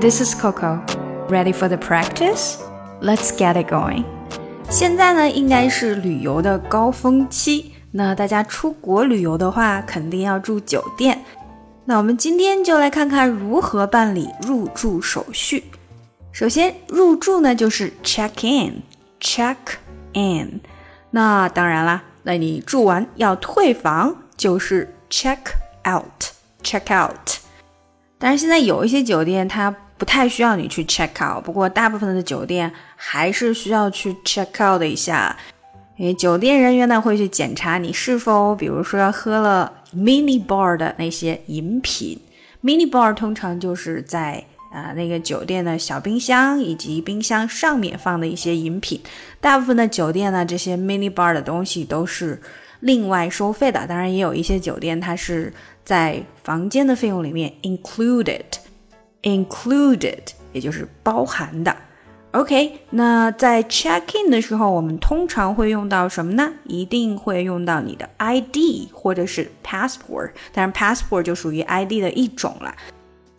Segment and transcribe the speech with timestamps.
[0.00, 0.80] This is Coco.
[1.28, 2.56] Ready for the practice?
[3.02, 4.04] Let's get it going.
[4.70, 7.74] 现在呢，应该是旅游的高峰期。
[7.90, 11.22] 那大家出国旅游的话，肯定要住酒店。
[11.84, 15.64] 那我们今天就来看看如何办理入住手续。
[16.32, 19.56] 首先，入住呢就是 check in，check
[20.14, 20.62] in。
[21.10, 25.36] 那当然啦，那你住完要退房就是 check
[25.86, 27.36] out，check out。
[28.18, 35.36] 但是现在有一些酒店它不太需要你去 check out，不过大部分的酒店还是需要去 check out 的一下，
[35.98, 42.18] 因为酒店人员呢会去检查你是否，比如说要喝了 mini bar 的那些饮品。
[42.64, 44.42] mini bar 通常就是在
[44.72, 48.98] 啊那个酒店的小冰箱以及冰箱上面放的一些饮品。
[49.38, 52.40] 大部分的酒店呢，这些 mini bar 的东西都是
[52.80, 55.52] 另外收费的，当然也有一些酒店它是
[55.84, 58.44] 在房间的费用里面 included。
[59.22, 60.20] included，
[60.52, 61.74] 也就是包含的。
[62.32, 66.52] OK，那在 check in 的时候，我们通常会用到什么呢？
[66.64, 72.72] 一定会用到你的 ID 或者是 passport，当然 passport 就属于 ID 的一种了。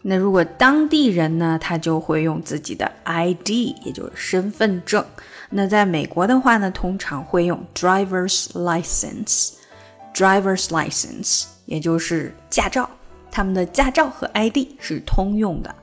[0.01, 3.49] 那如果当地人呢，他就会用自己的 ID，
[3.85, 5.05] 也就是身份证。
[5.51, 12.89] 那在美国的话呢，通常会用 driver's license，driver's license，也就是驾照。
[13.31, 15.73] 他们的驾照和 ID 是通用的。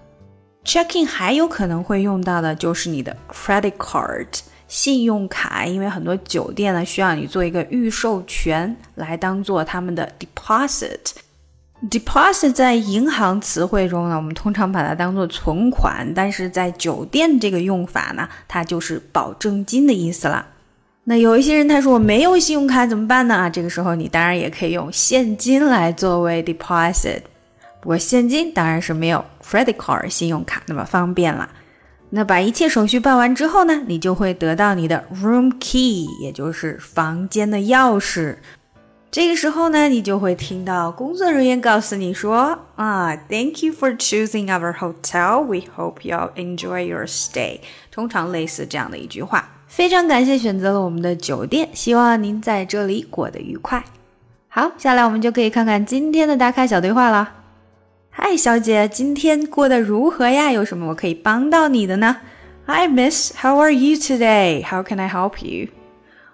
[0.65, 4.27] Checking 还有可能会用到的就是你的 credit card
[4.67, 10.99] 信用卡，因为很多酒店呢需要你做一个预授权来当做他们的 deposit。
[11.91, 20.45] deposit 在银行词汇中呢，我们通常把它当做存款，但是在酒店这个用法呢，它就是保证金的意思了。
[21.05, 23.49] 那有一些人他说我没有信用卡怎么办呢？
[23.49, 27.23] 这个时候你当然也可以用现金来作为 deposit。
[27.81, 31.49] 不过现金当然是没有 credit card 信用卡那么方便了。
[32.11, 38.37] 那把一切手续办完之后呢，你就会得到你的 room key，也就是房间的钥匙。
[39.11, 45.43] 这个时候呢，你就会听到工作人员告诉你说：“啊，Thank you for choosing our hotel.
[45.45, 47.61] We hope you'll enjoy your stay。”
[47.91, 49.49] 通常类似这样的一句话。
[49.67, 53.85] 非常感谢选择了我们的酒店，希望您在这里过得愉快。
[54.49, 57.35] 好，下来我们就可以看看今天的打卡小对话了。
[58.18, 60.52] 嗨，小姐，今天过得如何呀？
[60.52, 62.18] 有什么我可以帮到你的呢？
[62.68, 63.34] Hi, Miss.
[63.36, 64.64] How are you today?
[64.64, 65.70] How can I help you?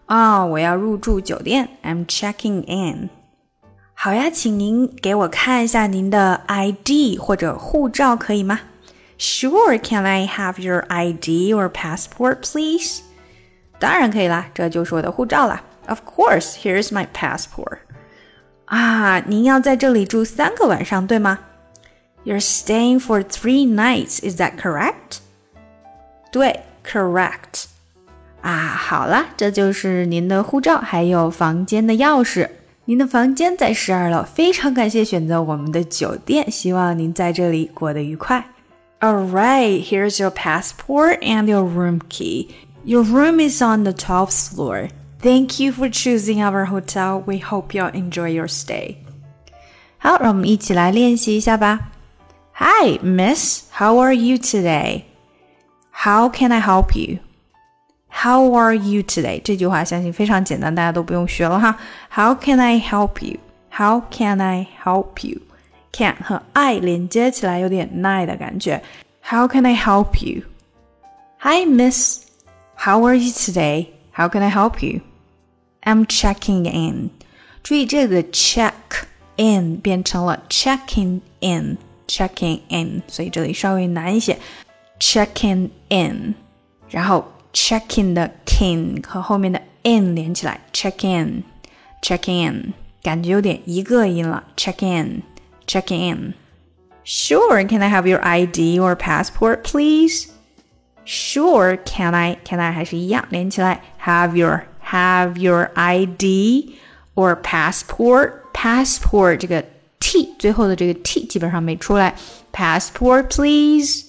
[0.06, 1.69] 啊，我要入住酒店。
[1.84, 3.09] I'm checking in.
[3.94, 8.59] 好呀，请您给我看一下您的 ID 或者护照，可以吗？
[9.18, 9.80] Sure.
[9.81, 13.00] Can I have your ID or passport, please?
[13.80, 15.63] 当然可以啦，这就是我的护照啦。
[15.88, 16.56] Of course.
[16.62, 17.80] Here's my passport.
[18.66, 21.40] 啊，您要在这里住三个晚上，对吗
[22.25, 25.19] ？You're staying for three nights, is that correct?
[26.31, 27.66] 对，correct。
[28.41, 32.50] 啊，好了，这就是您的护照，还有房间的钥匙。
[32.85, 38.46] 您的房间在十二楼，非常感谢选择我们的酒店，希望您在这里过得愉快。
[39.00, 42.50] All right, here's your passport and your room key.
[42.84, 44.90] Your room is on the 12th floor.
[45.22, 47.22] Thank you for choosing our hotel.
[47.25, 48.96] We hope you'll enjoy your stay.
[49.97, 51.91] 好，让我们一起来练习一下吧。
[52.53, 53.69] Hi, Miss.
[53.72, 55.06] How are you today?
[55.91, 57.19] How can I help you?
[58.09, 59.41] How are you today?
[59.41, 61.78] 这句话相信非常简单，大家都不用学了哈。
[62.13, 63.40] How can I help you?
[63.72, 65.41] How can I help you?
[65.91, 68.81] Can 和 I 连接起来有点耐的感觉。
[69.24, 70.44] How can I help you?
[71.40, 72.24] Hi, Miss.
[72.78, 73.88] How are you today?
[74.16, 75.02] How can I help you?
[75.84, 77.12] I'm checking in.
[77.63, 78.74] 注意这个 check
[79.38, 81.78] in 变成了 checking in。
[82.13, 84.38] checking in，所以这里稍微难一些。
[85.00, 86.35] checking in，
[86.90, 94.44] 然后 checking 的 king 和后面的 in 连起来，check in，check in，感觉有点一个音了。
[94.57, 100.27] check in，checking in。Sure, can I have your ID or passport, please?
[101.06, 102.38] Sure, can I?
[102.44, 103.81] Can I 还是一样连起来？
[104.04, 106.75] Have your have your ID
[107.16, 108.33] or passport?
[108.54, 109.63] Passport 这个
[110.04, 112.16] t 最后的这个 t 基本上没出来。
[112.51, 114.06] Passport, please.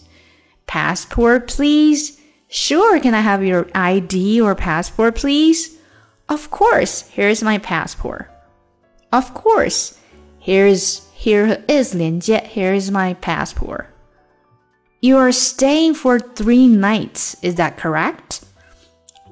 [0.66, 2.18] Passport, please.
[2.48, 5.76] Sure, can I have your ID or passport, please?
[6.26, 7.04] Of course.
[7.14, 8.26] Here's my passport.
[9.10, 9.94] Of course.
[10.40, 12.42] Here's here is 连接.
[12.48, 13.86] Here is my passport.
[15.00, 17.36] You are staying for three nights.
[17.42, 18.40] Is that correct?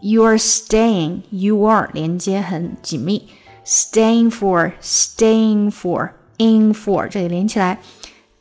[0.01, 1.25] You are staying.
[1.31, 3.29] You are 连接很紧密.
[3.65, 4.75] Staying for.
[4.81, 7.79] Staying for in for 这里连起来，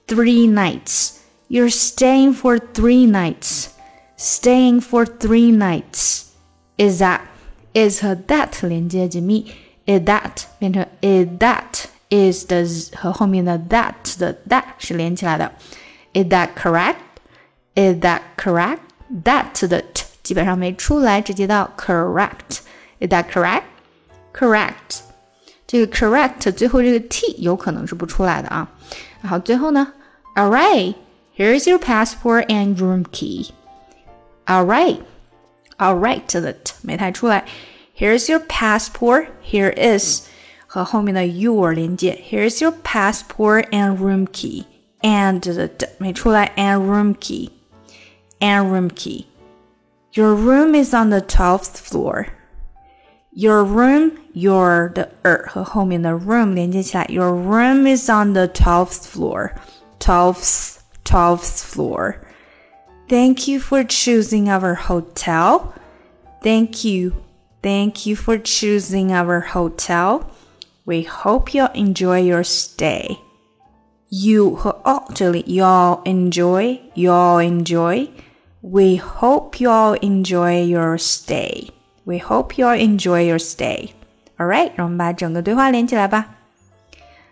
[0.08, 1.12] three nights。
[1.50, 3.68] You're staying for three nights.
[4.18, 6.24] Staying for three nights.
[6.78, 7.22] Is that
[7.74, 9.46] is 和 that 连接紧密，
[9.86, 12.66] is that 变成 is that is 的
[12.98, 15.52] 和后面的 that 的 that 是连起来的。
[16.14, 16.96] Is that correct?
[17.76, 18.80] Is that correct?
[19.24, 23.64] That 的 t 基本上没出来，直接到 correct。Is that correct?
[24.34, 25.02] Correct。
[25.72, 28.70] 这个 correct 最后这个 t 有可能是不出来的啊。
[29.22, 29.94] 然后最后呢，
[30.36, 30.96] All right,
[31.36, 33.52] here's your passport and room key.
[34.46, 35.00] All right.
[35.78, 37.46] All right 的 t 没太出来。
[37.96, 39.28] Here's your passport.
[39.44, 40.24] Here is
[40.66, 42.20] 和后面的 your 连接。
[42.30, 44.66] Here's your passport and room key.
[45.02, 46.52] And 的 d 没出来。
[46.56, 47.52] And room key.
[48.40, 49.26] And room key.
[50.14, 52.28] Your room is on the twelfth floor.
[53.32, 57.06] Your room, your 的 er 和后面的 room 连接起来。
[57.10, 59.52] Your room is on the twelfth floor.
[60.00, 62.16] Twelfth, twelfth floor.
[63.08, 65.74] Thank you for choosing our hotel.
[66.42, 67.14] Thank you.
[67.62, 70.22] Thank you for choosing our hotel.
[70.86, 73.20] We hope you'll enjoy your stay.
[74.10, 78.08] You 和 all 这里 y'all enjoy, y'all enjoy.
[78.62, 81.70] We hope y'all enjoy your stay.
[82.06, 83.92] We hope you'll enjoy your stay.
[84.40, 86.36] Alright, 让我们把整个对话连起来吧。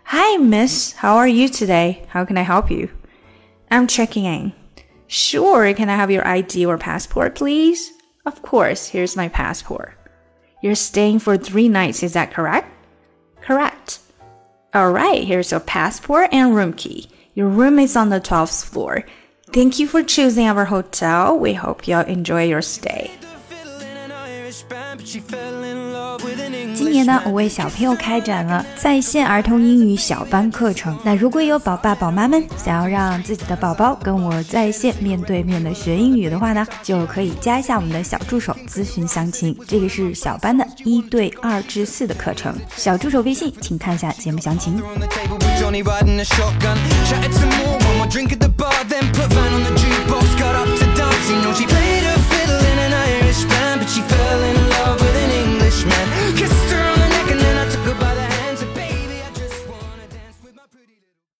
[0.04, 0.94] Hi, Miss.
[1.00, 1.98] How are you today?
[2.12, 2.88] How can I help you?
[3.70, 4.52] I'm checking in.
[5.08, 7.90] Sure, can I have your ID or passport, please?
[8.24, 9.94] Of course, here's my passport.
[10.62, 12.68] You're staying for three nights, is that correct?
[13.40, 14.00] Correct.
[14.74, 17.08] Alright, here's your passport and room key.
[17.34, 19.04] Your room is on the 12th floor.
[19.52, 21.38] Thank you for choosing our hotel.
[21.38, 23.10] We hope you'll enjoy your stay.
[26.73, 30.97] 今年呢，我为小朋友开展了在线儿童英语小班课程。
[31.03, 39.57] 那如果有宝爸宝妈们想要让自己的宝宝跟我在线面对面的学英语的话呢，就可以加一下我们的小助手咨询详情。
[39.67, 44.81] 这个是小班的一对二至四的课程，小助手微信请看一下节目详情。